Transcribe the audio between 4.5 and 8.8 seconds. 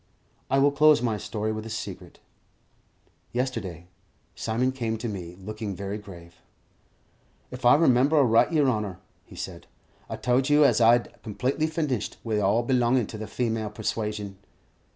came to me, looking very grave. "If I remember aright, yer